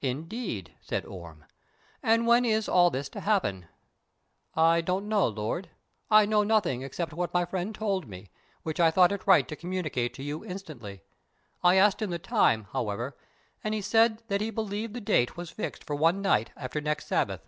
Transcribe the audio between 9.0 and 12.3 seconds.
it right to communicate to you instantly. I asked him the